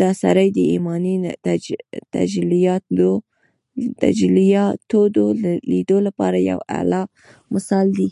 دا 0.00 0.10
سړی 0.22 0.48
د 0.56 0.58
ايماني 0.72 1.14
تجلياتود 4.02 5.40
ليدو 5.70 5.98
لپاره 6.06 6.38
يو 6.50 6.58
اعلی 6.74 7.02
مثال 7.54 7.86
دی. 7.98 8.10